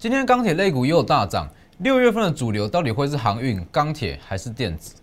[0.00, 1.46] 今天钢铁类股又大涨，
[1.80, 4.94] 六月份的主流到底会是航运、钢铁还是电子？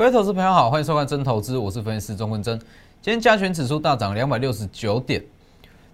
[0.00, 2.58] 各位投资朋友好，欢迎收看真投资，我是分析师钟坤真。
[3.02, 5.22] 今天加权指数大涨两百六十九点。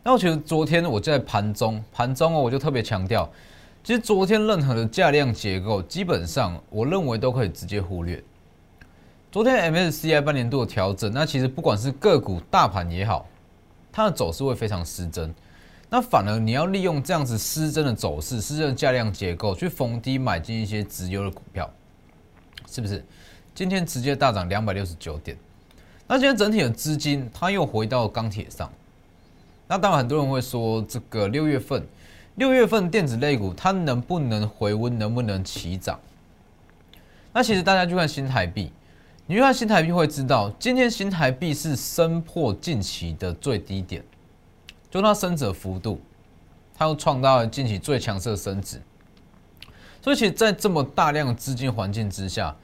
[0.05, 3.29] 那我觉得昨天我就在盘中，盘中哦，我就特别强调，
[3.83, 8.23] 其实昨天任何的价量结构，基本上我认为都可以直接忽略。
[9.33, 13.27] 昨天 MSCI 半年度的调整，那其实不管是个股、大盘也好，
[13.91, 15.35] 它的走势会非常失真。
[15.91, 21.69] 那反而你要利用这样子失真的走势、失真的价量结构，去逢低买进一些直优的股票，
[22.71, 23.05] 是不是？
[23.57, 25.35] 今天直接大涨两百六十九点，
[26.07, 28.71] 那今天整体的资金它又回到钢铁上。
[29.67, 31.83] 那当然很多人会说，这个六月份，
[32.35, 35.99] 六月份电子类股它能不能回温，能不能起涨？
[37.33, 38.71] 那其实大家去看新台币，
[39.25, 44.05] 你去看新台币会知道，今天新台币是升破近期的最低点，
[44.91, 45.99] 就它升值幅度，
[46.75, 48.83] 它又创造了近期最强势的升值。
[50.03, 52.55] 所以其实，在这么大量资金环境之下，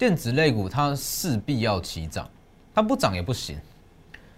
[0.00, 2.26] 电子类股它势必要起涨，
[2.74, 3.58] 它不涨也不行，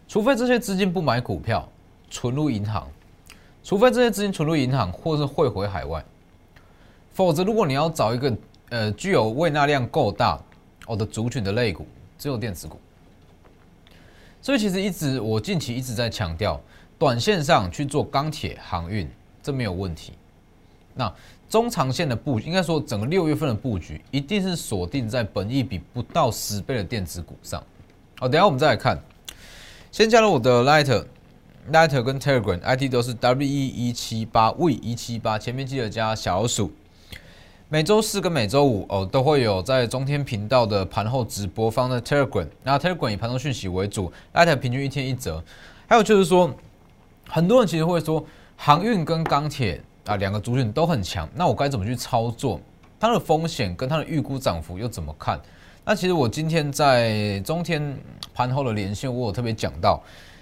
[0.08, 1.68] 除非这些资金不买股票，
[2.10, 2.88] 存入银行，
[3.62, 6.04] 除非这些资金存入银行或是汇回海外，
[7.12, 8.36] 否则如果你要找一个
[8.70, 10.36] 呃具有未纳量够大
[10.88, 11.86] 哦的族群的类股，
[12.18, 12.76] 只有电子股。
[14.40, 16.60] 所以其实一直我近期一直在强调，
[16.98, 19.08] 短线上去做钢铁航运，
[19.40, 20.14] 这没有问题。
[20.92, 21.14] 那
[21.52, 27.62] 中长线的布局，应该说整个六月份的布局，一定是锁定在本益比不到十倍的电子股上。
[28.18, 28.98] 好，等下我们再来看。
[29.90, 36.72] 先加入我的 Lighter，Lighter 跟 Telegram，ID 都是 W E 一七八 V 一七八，前面记得加小老鼠。
[37.68, 45.44] 每周四跟每周五哦，都会有在中天频道的盘后直播放在 Telegram，那 Telegram 以盘中讯息为主，Lighter 平均一天一折。
[45.86, 46.50] 还有就是说，
[47.28, 48.24] 很多人其实会说
[48.56, 49.82] 航运跟钢铁。
[50.04, 52.60] 啊，两个族群都很强，那我该怎么去操作？
[52.98, 55.40] 它的风险跟它的预估涨幅又怎么看？
[55.84, 57.96] 那其实我今天在中天
[58.32, 60.00] 盘后的连线，我有特别讲到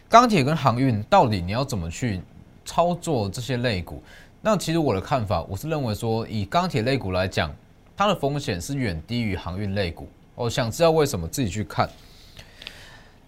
[0.09, 2.21] 钢铁跟航运到底你要怎么去
[2.65, 4.03] 操作这些类股？
[4.43, 7.55] 那其实我的看法，我是认为说，以钢铁类股来讲，
[7.97, 10.09] 它的风险是远低于航运类股。
[10.35, 11.89] 我想知道为什么，自己去看。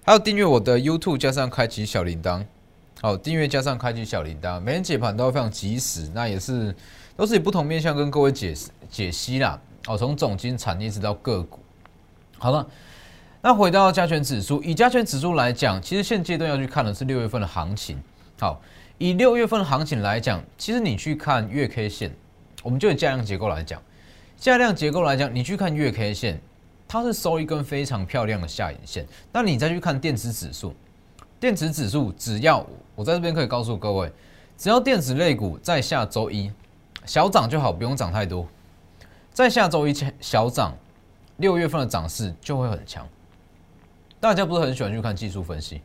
[0.04, 2.44] 还有订阅我的 YouTube，加上开启小铃铛。
[3.02, 6.08] 好，订阅加上开启小铃铛，每天解盘都非常及时。
[6.14, 6.72] 那也是
[7.16, 9.60] 都是以不同面向跟各位解释解析啦。
[9.88, 11.58] 哦，从总金产业直到个股。
[12.38, 12.64] 好了，
[13.40, 18.00] 那回到加权指数，以加权指数来讲，其实现阶段要去看的是六月份的行情。
[18.38, 18.62] 好，
[18.98, 22.14] 以六月份的行情来讲，其实你去看月 K 线，
[22.62, 23.82] 我们就以价量结构来讲，
[24.38, 26.40] 价量结构来讲，你去看月 K 线，
[26.86, 29.04] 它是收一根非常漂亮的下影线。
[29.32, 30.72] 那你再去看电子指数。
[31.40, 32.64] 电子指数只要
[32.94, 34.12] 我在这边可以告诉各位，
[34.56, 36.52] 只要电子类股在下周一
[37.04, 38.46] 小涨就好，不用涨太多。
[39.32, 40.76] 在下周一前小涨，
[41.38, 43.08] 六月份的涨势就会很强。
[44.20, 45.80] 大家不是很喜欢去看技术分析？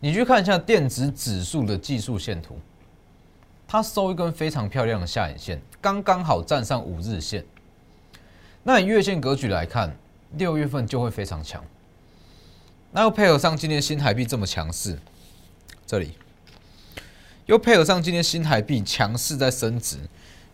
[0.00, 2.58] 你去看一下电子指数的技术线图，
[3.68, 7.44] 它收一根非常漂亮的下影线，刚刚好站上五日线。
[8.62, 9.94] 那以月线格局来看，
[10.32, 11.62] 六月份就会非常强。
[12.90, 14.98] 那又配合上今天新台币这么强势，
[15.86, 16.14] 这里
[17.50, 19.98] 又配合上今天新台币强势在升值，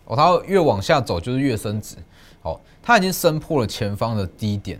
[0.05, 1.95] 哦，它越往下走就是越升值，
[2.41, 4.79] 哦，它已经升破了前方的低点，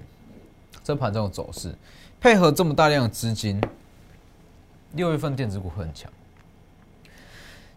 [0.84, 1.76] 这盘这种走势，
[2.20, 3.62] 配合这么大量的资金，
[4.94, 6.12] 六月份电子股会很强。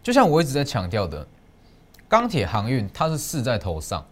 [0.01, 1.23] 就像我一直在强调的，
[2.09, 4.03] 钢铁航运它是势在头上，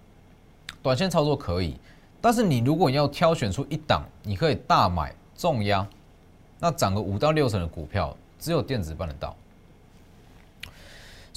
[0.83, 1.75] 短线操作可以，
[2.21, 5.11] 但是你如果要挑选出一档，你可以大买。
[5.35, 5.87] 重压，
[6.59, 9.35] 那涨个五到六成的股票，只有电子办得到。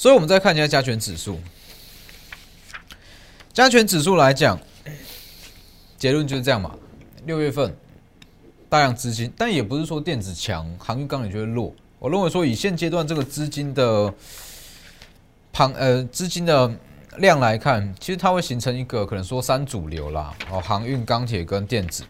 [0.02, 1.38] 所以，我们再看一下加权指数。
[3.52, 4.58] 加权指数来讲，
[5.96, 6.74] 结论就是这样嘛。
[7.24, 7.72] 六月份
[8.68, 11.72] 大量资金，但也不是说电子强，航运钢铁就会弱。
[12.00, 14.12] 我认为说，以现阶段这个资金的
[15.52, 16.68] 庞呃资金的
[17.18, 20.34] 量来看，其实它会形成一个可能说三主流啦。
[20.50, 22.02] 哦，航运、钢铁跟电子。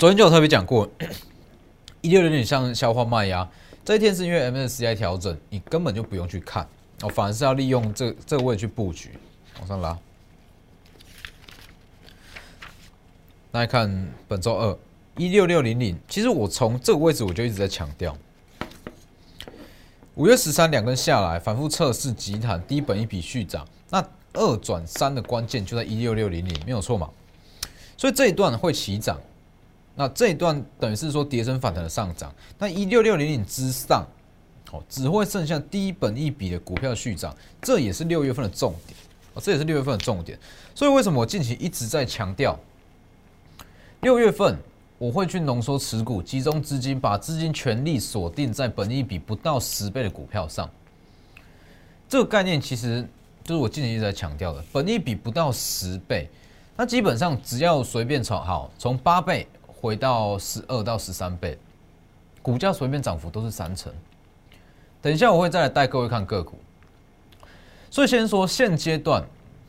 [0.00, 0.90] 昨天就有特别讲过，
[2.00, 3.48] 一六有点像消化卖压，
[3.84, 6.66] 这一天是因为 MSCI 调整，你根本就不用去看，
[7.00, 9.10] 哦，反而是要利用这这个位去布局，
[9.58, 9.98] 往上拉。
[13.50, 14.78] 来看本周二
[15.16, 18.16] 一六六零零，其实我从这个位置我就一直在强调，
[20.14, 24.02] 五月十三两根下来反复测试集团低本一笔续涨，那
[24.32, 27.10] 二转三的关键就在一六六零零，没有错嘛？
[27.96, 29.20] 所以这一段会起涨，
[29.94, 34.06] 那这一段等于是说跌升反弹的上涨，那一六六零零之上，
[34.70, 38.98] 哦，只会剩下低本一笔的股票续涨，这也是六月份的重点，
[39.34, 40.38] 哦，这也是六月份的重点。
[40.74, 42.58] 所以为什么我近期一直在强调，
[44.00, 44.56] 六月份
[44.96, 50.68] 我会去浓缩持股，集中资金，把资金全力锁定在本一笔不到十倍的股票上。
[52.08, 53.06] 这个概念其实
[53.44, 56.30] 就是我近期一直在强调的，本一笔不到十倍。
[56.74, 59.46] 那基本上只要随便炒好从八倍
[59.82, 61.58] 回到十二到十三倍，
[62.40, 63.92] 股价随便涨幅都是三成。
[65.02, 66.56] 等一下我会再来带各位看个股。
[67.90, 69.24] 所以先说现阶段，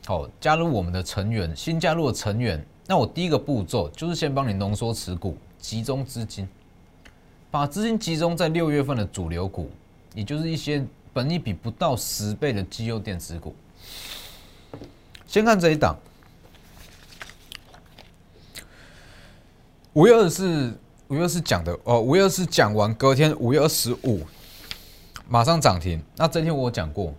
[0.06, 6.48] 好加入我们的成员，新加入的成员，那我第一个步骤就是先帮你浓缩持股，集中资金，
[7.50, 9.68] 把资金集中在六月份的主流股，
[10.14, 13.52] 也就是一些本益比不到十倍的绩优电子股。
[15.26, 15.98] 先看这一档。
[19.94, 20.72] 五月二十，
[21.06, 24.22] 五月二十四讲的哦，五月二十四讲完，隔天五月二十五
[25.28, 26.02] 马上涨停。
[26.16, 27.14] 那这天我讲过，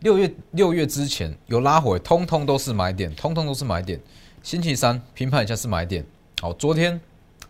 [0.00, 4.00] 六月六月之前有拉回，通通都是买点，通通都是买点。
[4.42, 6.04] 星期三平盘一下是买点。
[6.40, 7.00] 好，昨天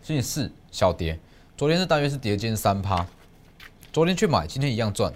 [0.03, 1.19] 星期四小跌，
[1.57, 3.07] 昨天是大约是跌近三趴，
[3.91, 5.11] 昨天去买，今天一样赚。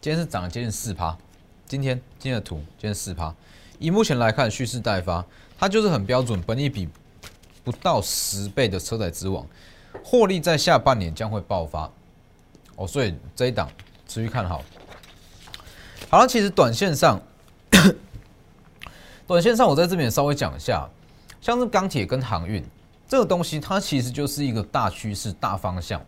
[0.00, 1.18] 今天是涨了接近四趴，
[1.66, 3.34] 今天今天的图今天四趴。
[3.80, 5.26] 以目前来看，蓄势待发，
[5.58, 6.88] 它就是很标准，本一比。
[7.64, 9.46] 不到十倍的车载之王，
[10.04, 11.90] 获利在下半年将会爆发
[12.76, 13.68] 哦，所以这一档
[14.08, 14.62] 持续看好。
[16.10, 17.20] 好了，其实短线上，
[19.26, 20.88] 短线上我在这边稍微讲一下，
[21.40, 22.64] 像是钢铁跟航运
[23.08, 26.04] 这个东西，它其实就是一个大趋势、大方向。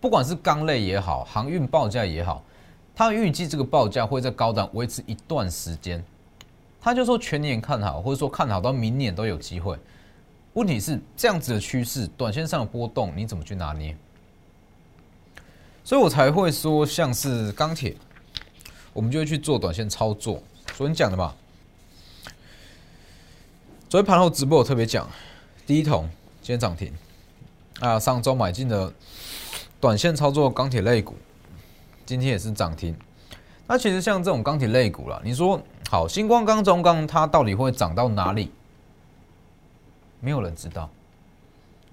[0.00, 2.42] 不管是钢类也好，航运报价也好，
[2.94, 6.04] 它预计这个报价会在高档维持一段时间。
[6.84, 9.78] 他就说全年看好，或者说看好到明年都有机会。
[10.54, 13.96] 问题是这样子的趋势，短线上的波动你怎么去拿捏？
[15.84, 17.96] 所以我才会说，像是钢铁，
[18.92, 20.42] 我们就会去做短线操作。
[20.76, 21.32] 昨天讲的嘛，
[23.88, 25.08] 昨天盘后直播我特别讲，
[25.64, 26.92] 第一桶今天涨停
[27.78, 28.92] 啊，上周买进的
[29.80, 31.14] 短线操作钢铁类股，
[32.04, 32.92] 今天也是涨停。
[33.68, 35.60] 那其实像这种钢铁类股啦，你说
[35.92, 38.50] 好，星光钢、中钢，它到底会涨到哪里？
[40.20, 40.88] 没有人知道，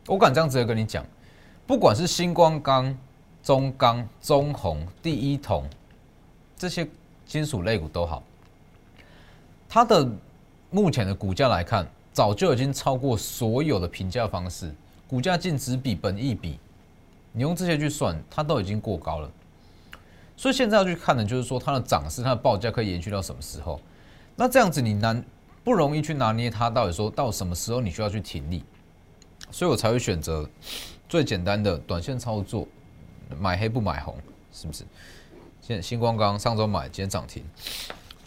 [0.07, 1.05] 我敢这样直接跟你讲，
[1.67, 2.97] 不管是星光钢、
[3.43, 5.69] 中钢、中红、第一铜
[6.55, 6.87] 这些
[7.25, 8.23] 金属类股都好，
[9.67, 10.09] 它的
[10.71, 14.73] 目前的股价来看，早就已经超过所有的评价方式，
[15.09, 16.57] 股价净值比、本益比，
[17.33, 19.29] 你用这些去算，它都已经过高了。
[20.39, 23.77] 所以现在要去看的，就是说它的涨势、它的报价可以延续到什么时候？
[24.37, 25.21] 那这样子你难。
[25.61, 28.63] 不容易去拿捏它到底说到什么时候你需要去停利，
[29.51, 30.49] 所以我才会选择
[31.07, 32.65] 最简单的短线操作，
[33.37, 34.15] 买黑不买红，
[34.53, 34.85] 是不是？
[35.61, 37.43] 现在星光刚上周买，今天涨停，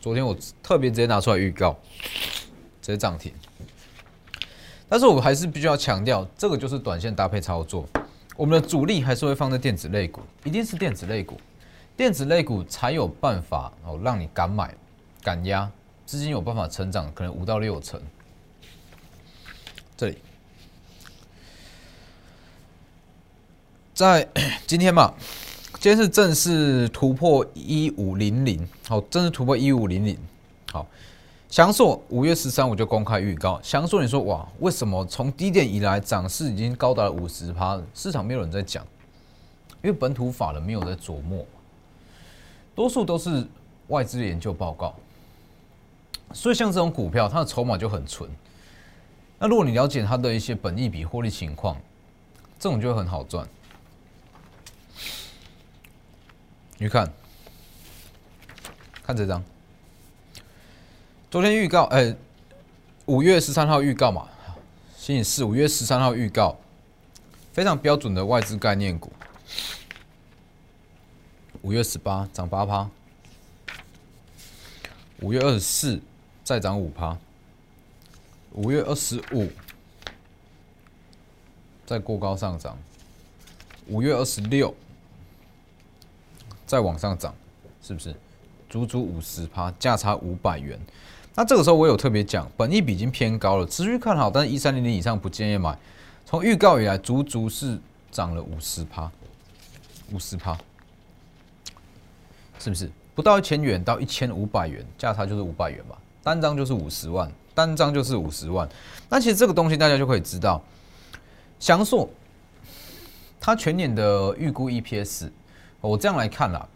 [0.01, 1.75] 昨天我特别直接拿出来预告，
[2.83, 3.33] 直接涨停。
[4.89, 7.89] 但是我还是必须要强调，这个就是短线搭配操作，
[8.37, 11.41] 我们的主力还是会放在电子类股，一定是电子类股，
[11.97, 14.75] 电子类股才有办法哦让你敢买
[15.23, 15.71] 敢压。
[16.05, 17.99] 资金有办法成长，可能五到六成。
[19.97, 20.19] 这里，
[23.95, 24.29] 在
[24.67, 25.15] 今天嘛，
[25.75, 30.19] 今天是正式突破一五零零，好，正式突破一五零零。
[30.71, 30.87] 好，
[31.49, 37.81] 翔硕五月十三我就公开预告，翔硕你说哇，为什么从低点以来涨势已经高达了五十趴？
[37.95, 38.85] 市场没有人在讲，
[39.83, 41.47] 因为本土法人没有在琢磨，
[42.75, 43.47] 多数都是
[43.89, 44.95] 外资研究报告。
[46.33, 48.31] 所以像这种股票，它的筹码就很纯。
[49.39, 51.77] 那如果你了解它的一些本益比获利情况，
[52.59, 53.47] 这种就会很好赚。
[56.79, 57.13] 你看，
[59.03, 59.45] 看这张，
[61.31, 62.17] 昨天预告，哎，
[63.07, 64.27] 五月十三号预告嘛，
[64.97, 66.57] 星期四五月十三号预告，
[67.53, 69.13] 非常标准的外资概念股。
[71.63, 72.89] 五月十八涨八趴，
[75.21, 76.01] 五月二十四。
[76.45, 77.17] 再涨五趴，
[78.51, 79.49] 五月二十五
[81.87, 82.77] 再过高上涨，
[83.87, 84.75] 五月二十六
[86.67, 87.33] 再往上涨，
[87.81, 88.13] 是不是？
[88.69, 90.77] 足足五十趴，价差五百元。
[91.37, 95.79] 那这个时候我有特别讲，本益比已经偏高了，持续看好，但是一三零零以上不建议买。
[96.27, 97.79] 从预告以来，足足是
[98.11, 99.09] 涨了五十趴，
[100.11, 100.59] 五十趴，
[102.63, 102.89] 是不是？
[103.15, 108.69] 不到一千元到一千五百元，价差就是五百元吧，单张就是五十万，单张就是五十万。
[109.09, 110.63] 那其实这个东西大家就可以知道，
[111.59, 112.09] 翔硕
[113.41, 115.29] 它全年的预估 EPS，
[115.81, 116.67] 我这样来看啦，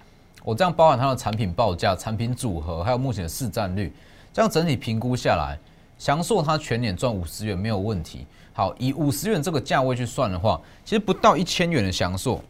[0.43, 3.93] 我这样包含它的产品报价、产品组合，还有目前的市占率。
[4.33, 5.57] 这样整体评估下来，
[5.97, 8.26] 翔硕它全年赚五十元没有问题。
[8.52, 12.43] 好，以五十元这个价位去算的话，其实不到一千元的翔硕，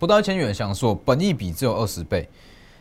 [0.00, 2.26] 不到一千元的翔硕，本益比只有二十倍。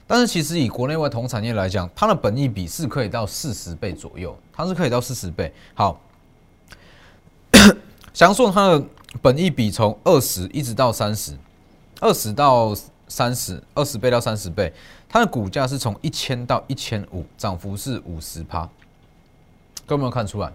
[0.07, 5.53] 但是其实以国内外同产业来讲，它的本益比是可以到四十倍左右，它是可以到四十倍。
[5.73, 5.99] 好，
[8.13, 8.83] 翔硕它的
[9.21, 11.37] 本益比从二十一直到三十，
[11.99, 12.73] 二十到
[13.09, 14.71] 三十，二十倍到三十倍。
[15.09, 18.61] 它的股价是从一千到一千五，涨幅是五十趴，
[19.85, 20.49] 各位有没有看出来？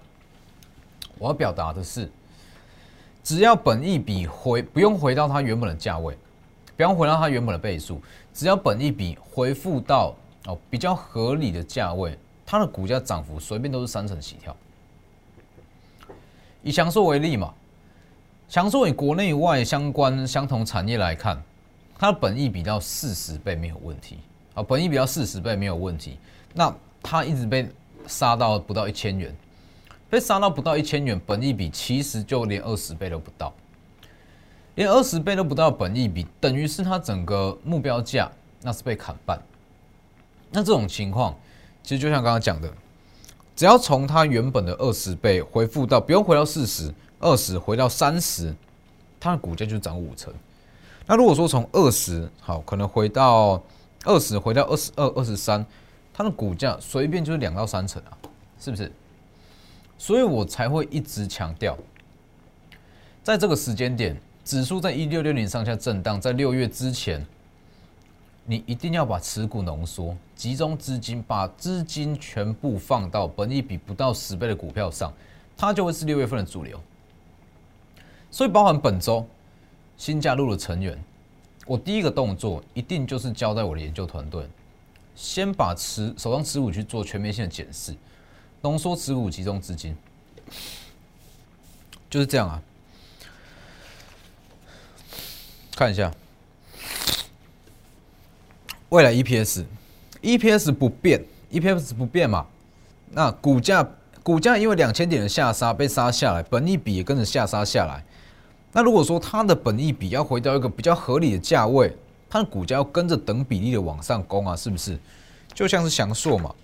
[1.18, 2.10] 我要表达的是，
[3.22, 6.16] 只要本益比回不用回到它原本的价位，
[6.76, 8.00] 不要回到它原本的倍数，
[8.32, 10.14] 只要本一比回复到
[10.46, 14.56] 哦比较合理的价位，它的股价涨幅随便都是三成起跳。
[16.62, 17.52] 以强硕为例嘛，
[18.48, 21.42] 强硕以国内外相关相同产业来看，
[21.98, 24.18] 它的本益比到四十倍没有问题。
[24.54, 26.16] 啊，本益比到四十倍没有问题，
[26.52, 27.68] 那它一直被
[28.06, 29.34] 杀到不到一千元，
[30.08, 33.52] 被杀到不到一千元，本益比其实就连二十倍都不到，
[34.74, 38.30] 连二十倍都不到，本益比等于是它整个目标价
[38.62, 39.40] 那是被砍半。
[40.50, 41.34] 那这种情况，
[41.82, 42.72] 其实就像刚刚讲的，
[43.54, 48.54] 只要从它原本的二十倍回复到不用回到四十，二十回到三十，
[49.20, 50.32] 它的股价就涨五成。
[51.06, 53.62] 那如果说从二十好，可能回到
[54.04, 55.64] 二十回到二十二、二十三，
[56.12, 58.16] 它的股价随便就是两到三成啊，
[58.58, 58.90] 是不是？
[59.98, 61.76] 所以我才会一直强调，
[63.22, 67.24] 在这个时间点，指数在一六六零上下震荡，在六月之前，
[68.44, 75.10] 你一定要把持股浓缩，集中资金，把资金全部放到本益比不到十倍的股票上，
[75.56, 76.78] 它就会是六月份的主流。
[78.30, 79.26] 所以，包含本周
[79.96, 81.02] 新加入的成员。
[81.66, 84.46] 我第一个动作一定就是交代我的研究团队，
[85.14, 87.94] 先把持手上持股去做全面性的检视，
[88.60, 89.96] 浓缩持股，集中资金，
[92.10, 92.60] 就是这样啊。
[95.76, 96.12] 看一下，
[98.90, 102.46] 未来 EPS，EPS 不变，EPS 不变嘛。
[103.10, 103.84] 那股价，
[104.22, 108.04] 股价因为两千点的下杀被杀下来，本益比也跟着下杀下来。
[108.72, 111.92] 那如果说它的本益比要回到一个比较合理的价位，
[112.30, 114.96] 它的股价要跟着等比例的往上攻啊，是不是？
[115.52, 116.54] 就像是翔硕嘛，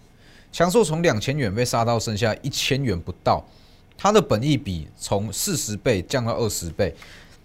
[0.52, 3.44] 翔硕从两千元被杀到剩下一千元不到，
[3.96, 6.94] 它的本益比从四十倍降到二十倍，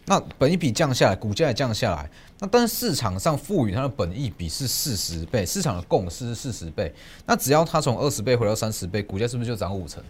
[0.05, 2.09] 那本益比降下来，股价也降下来，
[2.39, 6.93] 那但是市场上赋予它的本益比是四十倍，市场的共识是四十倍，
[7.25, 10.03] 那只要它从二十倍回到三十倍，股价是不是就涨五成？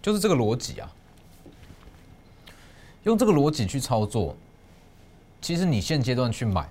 [0.00, 0.90] 就是这个逻辑啊。
[3.02, 4.36] 用这个逻辑去操作，
[5.40, 6.62] 其实你现阶段去买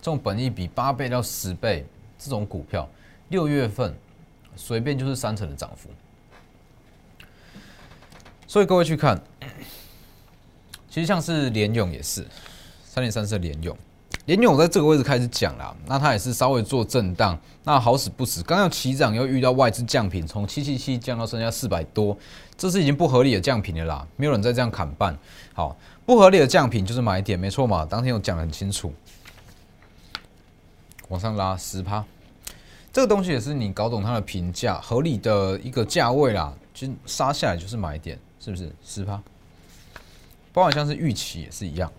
[0.00, 1.84] 这种本益比八倍到十倍
[2.16, 2.88] 这种股票，
[3.30, 3.92] 六月份
[4.54, 5.90] 随便就是三成的涨幅。
[8.46, 9.20] 所以各位去看，
[10.90, 12.26] 其实像是联勇也是
[12.84, 13.76] 三点三四联勇，
[14.26, 22.16] 联勇在这个位置开始讲了，那它也是稍微做震荡，那好死不死，刚要起涨又遇到外资降品，从七七七降到剩下四百多。
[22.58, 25.16] 这是已经不合理的降品了啦，没有人再这样砍半。
[25.54, 27.86] 好，不合理的降品就是买点，没错嘛。
[27.86, 28.92] 当天我讲的很清楚，
[31.08, 32.04] 往上拉十趴，
[32.92, 39.22] 这个东西也是你搞懂它的评价合理的一个价位啦，就杀下来就是买点，是不是十趴？
[40.52, 41.92] 包括像是预期也是一样，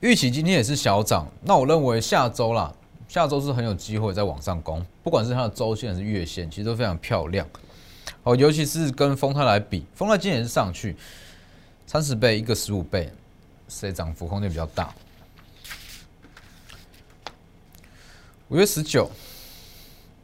[0.00, 2.72] 预期今天也是小涨，那我认为下周啦，
[3.08, 7.46] 下周是很有机会再往上攻，不管是它的周线还是月线，其实都非常漂亮。
[8.22, 10.94] 哦，尤其是跟丰泰来比，丰泰今年是上去
[11.86, 13.10] 三十倍，一个十五倍，
[13.68, 14.94] 谁涨幅空间比较大？
[18.48, 19.10] 五月十九，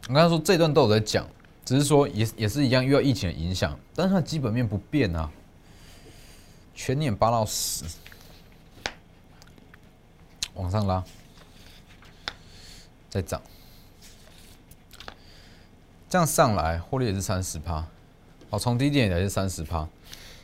[0.09, 1.27] 我刚才说这段都有在讲，
[1.65, 5.31] 只是说也也是一样遇到疫情的影响，但是它基本面不变啊，
[6.77, 7.85] 全年八到十，
[10.55, 11.03] 往上拉，
[13.09, 13.41] 再涨。
[16.09, 17.85] 这样上来，获利也是三十趴，
[18.51, 19.89] 好，从低点也是三十趴。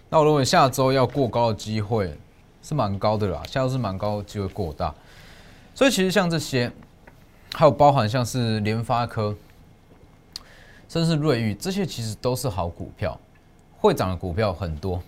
[0.08, 2.18] 那我认为下周要过高的机会
[2.62, 4.92] 是蛮高的啦，下周是蛮高机会过大。
[5.74, 6.72] 所以其实像这些，
[7.52, 9.36] 还有包含像是联发科，
[10.88, 13.18] 甚至瑞昱，这些其实都是好股票，
[13.78, 15.00] 会涨的股票很多。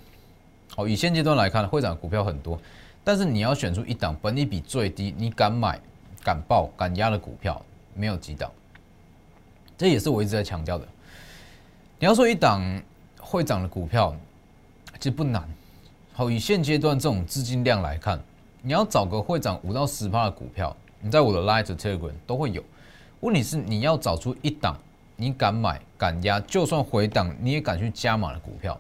[0.76, 2.59] 好，以现阶段来看，会涨股票很多，
[3.04, 5.78] 但是你要选出一档本利比最低，你敢买、
[6.25, 7.64] 敢报、敢压的股票，
[7.95, 8.50] 没有几档。
[9.78, 10.85] 这也是我一直在强调的。
[12.00, 12.61] 你要说一档
[13.21, 14.16] 会涨的股票，
[14.99, 15.49] 其实不难。
[16.12, 18.19] 好，以现阶段这种资金量来看，
[18.61, 22.61] 你要找个会涨五到十趴的股票，你在我的 Light Telegram 都会有。
[23.21, 24.76] 问题是你要找出一档
[25.14, 28.78] 你敢买敢压，就算回档你也敢去加码的股票，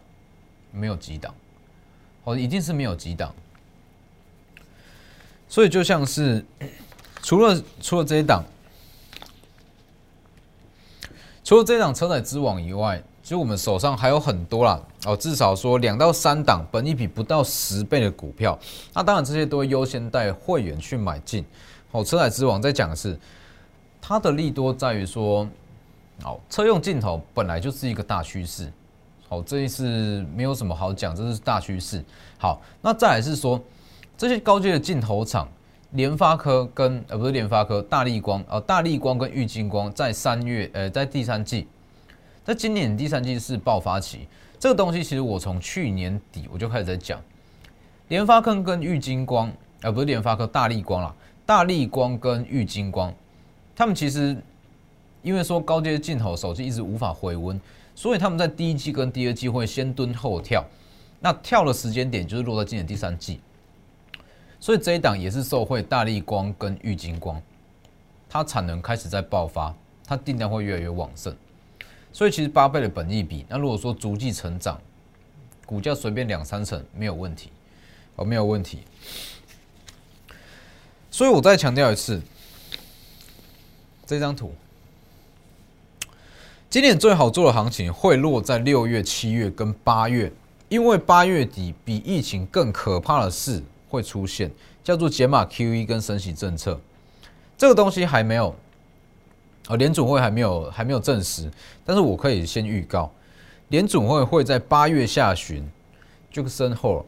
[0.72, 1.32] 没有几档。
[2.24, 3.32] 哦，一定是没有几档。
[5.48, 6.44] 所以就像是
[7.22, 8.44] 除了除了这一档。
[11.44, 18.58] 除了这档车载之网以外，其实我们手上还有很多啦哦，至少说两到三档，本一比不到十倍的股票。
[18.94, 21.44] 那当然这些都会优先带会员去买进。
[21.90, 23.14] 哦，车载之网在讲的是
[24.00, 25.46] 它的利多在于说，
[26.24, 28.72] 哦，车用镜头本来就是一个大趋势。
[29.28, 32.04] 好，这一次没有什么好讲，这是大趋势。
[32.38, 33.60] 好，那再来是说
[34.16, 35.48] 这些高阶的镜头厂。
[35.92, 41.68] 联发科跟呃不是联发科，大力光哦，大力光跟玉金光在三月呃在第三季，
[42.44, 44.26] 在今年第三季是爆发期。
[44.58, 47.20] 这个东西其实我从去年底我就开始在讲，
[48.08, 49.48] 联发科跟玉金光
[49.82, 51.14] 呃不是联发科，大力光啦，
[51.46, 53.14] 大力光跟玉金光，
[53.76, 54.36] 他们其实
[55.22, 57.60] 因为说高阶镜头手机一直无法回温，
[57.94, 60.64] 所以他们在第一季跟第二季会先蹲后跳，
[61.20, 63.40] 那跳的时间点就是落在今年第三季。
[64.58, 67.40] 所以这一档也是受惠大力光跟玉金光，
[68.28, 69.74] 它产能开始在爆发，
[70.06, 71.36] 它订单会越来越旺盛。
[72.12, 74.80] 所以其实八倍的本益比，那如果说逐季成长，
[75.66, 77.50] 股价随便两三成没有问题，
[78.16, 78.80] 哦没有问题。
[81.10, 82.22] 所以我再强调一次，
[84.06, 84.52] 这张图，
[86.74, 90.32] 今年最好做的行情会落在六月、七月跟八月，
[90.68, 93.62] 因为八月底比疫情更可怕的事。
[93.88, 94.50] 会出现
[94.82, 96.80] 叫做解码 QE 跟升息政策，
[97.56, 98.52] 这个东西还没有，
[99.68, 101.48] 呃，联总会还没有还没有证实，
[101.84, 103.08] 但是我可以先预告，
[103.68, 105.64] 联总会会在八月下旬
[106.28, 107.06] 就个身后，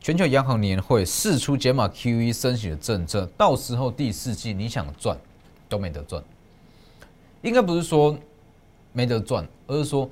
[0.00, 5.18] 全球央行年会释出解码 QE 升息的政策，到时候第四季你想赚
[5.68, 6.22] 都没得赚，
[7.42, 8.16] 应该不是说
[8.92, 10.08] 没得赚，而是说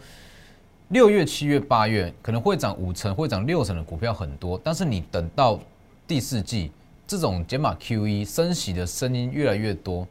[0.88, 5.58] 六月、七月、八月可能会涨五成、会涨六成的股票很多，但是你等到。
[6.06, 6.72] 第四季
[7.06, 10.08] 这种减码 QE 升息的声音越来越多，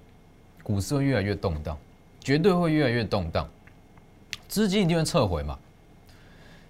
[0.61, 1.75] 股市会越来越动荡，
[2.19, 3.49] 绝对会越来越动荡，
[4.47, 5.57] 资金一定会撤回嘛，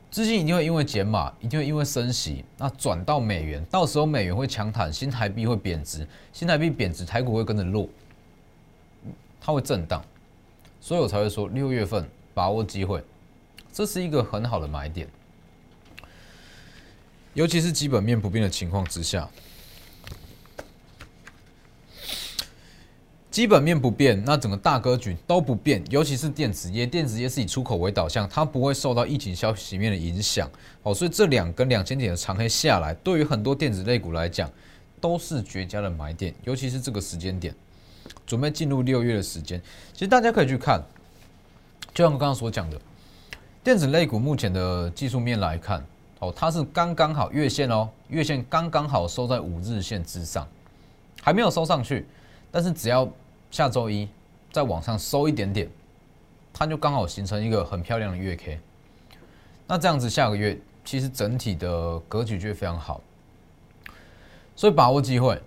[0.10, 7.89] 资金一定会因为减码，一定会因为升息，那转到美元，到时候美元会强弹，新台币会贬值，新台币贬值，台股会跟着落，
[9.41, 10.01] 它会震荡，
[10.79, 13.03] 所以我才会说六月份把握机会，
[13.73, 15.07] 这是一个很好的买点。
[17.33, 19.29] 尤其是基本面不变的情况之下，
[23.29, 25.83] 基本面不变，那整个大格局都不变。
[25.91, 30.49] 尤其是电子业，电子业是以出口为导向，它不会受到疫情消息面的影响。
[30.81, 34.51] 哦，所以这两根两千点的长黑下来，对于很多电子类股来讲，
[34.99, 36.33] 都是绝佳的买点。
[36.43, 37.53] 尤其是这个时间点，
[38.27, 39.59] 准备进入六月的时间，
[39.93, 40.79] 其实大家可以去看，
[41.93, 42.79] 就像我刚刚所讲的，
[43.63, 45.83] 电子类股目前的技术面来看。
[46.19, 50.47] 哦，它是刚刚好月线哦，月线刚刚好收在五日线之上，
[51.21, 52.07] 还没有收上去，
[52.49, 53.07] 但是只要
[53.51, 54.09] 下周一
[54.51, 55.69] 再往上收一点点，
[56.51, 58.59] 它就刚好形成一个很漂亮的月 K。
[59.67, 62.99] 那这样子下个月其实整体的格局就会非常好，
[64.55, 65.39] 所以把握机会，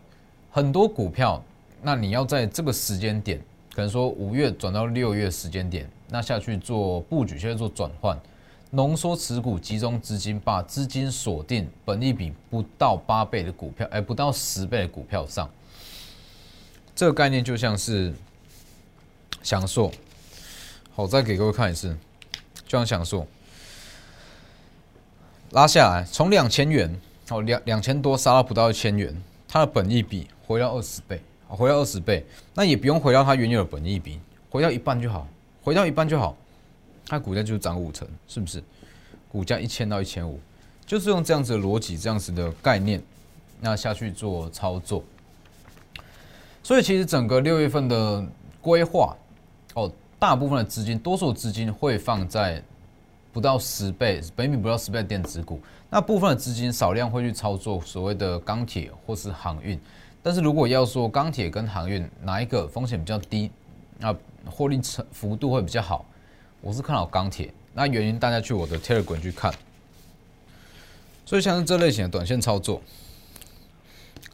[0.52, 1.42] 很多股票，
[1.82, 3.40] 那你要在这个时间点，
[3.74, 8.18] 可能说五月转到六月时间点，那下去做布局，现在做转换。
[8.72, 15.50] 浓缩持股，集中资金，把资金锁定本利比不到八倍的股票，哎，不到十倍的股票上。
[16.94, 18.14] 这个概念就像是
[19.42, 19.90] 享硕，
[20.94, 21.96] 好，再给各位看一次，
[22.64, 23.26] 就像享硕
[25.50, 26.94] 拉下来，从两千元，
[27.30, 31.20] 哦，两两千多杀到不到一千元，它的本益比回到二十倍，
[31.56, 35.26] 回到二十倍，那也不用回到它原有的本益比，回到一半就好，
[35.62, 36.36] 回到一半就好。
[37.06, 38.62] 它股价就是涨五成，是不是？
[39.28, 40.38] 股价一千到一千五，
[40.86, 43.02] 就是用这样子的逻辑、这样子的概念，
[43.60, 45.02] 那下去做操作。
[46.62, 48.24] 所以其实整个六月份的
[48.60, 49.16] 规划，
[49.74, 52.62] 哦，大部分的资金，多数资金会放在
[53.32, 59.80] 不到十倍、北米不到十倍的电子股，那部分的资金少量会去操作所谓的钢铁或是航运。
[60.22, 63.50] 但是如果要说钢铁跟航运哪一个风险比较低，
[63.98, 66.04] 那获利成幅度会比较好？
[66.60, 67.52] 我是看好钢铁。
[67.72, 69.52] 那原因大家去我的 Telegram 去看。
[71.24, 72.82] 所以像是这类型的短线操作，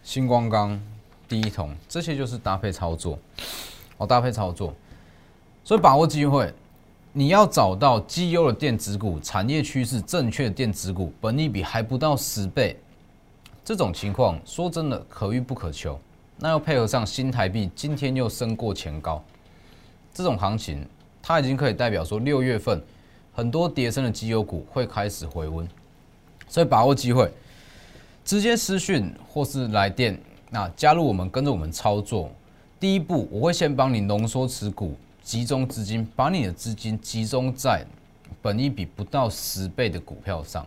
[0.03, 0.81] 星光钢、
[1.29, 3.19] 第一桶这些就是搭配操作，
[3.99, 4.75] 哦，搭配操作。
[5.63, 6.53] 所以把握机会，
[7.13, 12.77] 你要找到绩优的电子股、产业趋势正确的电子股，本利比还不到十倍，
[13.67, 15.99] 这种情况说真的可遇不可求。
[16.39, 19.21] 那要配合上新台币今天又升过前高，
[20.15, 20.87] 这种行情，
[21.21, 22.81] 它已经可以代表说六月份
[23.33, 25.69] 很多跌升的绩优股会开始回温。
[26.47, 27.29] 所以把握机会，
[28.25, 30.17] 直接私讯或是来电，
[30.49, 32.31] 那加入我们跟着我们操作。
[32.79, 34.95] 第一步，我会先帮你浓缩持股。
[35.25, 37.85] 集中资金，把你的资金集中在
[38.41, 40.65] 本一比不到十倍的股票上，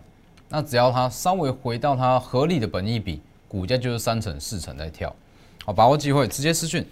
[0.50, 5.16] 那只要它稍微回到它合理的本益比，股价就是三成四成在跳。
[5.64, 6.86] 好，把握机会，直接私讯，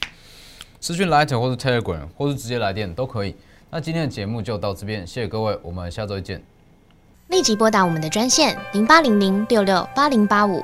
[0.79, 3.35] 私讯 Light 或者 Telegram，或是直接来电都可以。
[3.69, 6.41] 那今天的节目就到这边，谢谢各位，我们下周见。
[7.29, 10.63] 立即拨打我们的专线零八零零六六八零八五。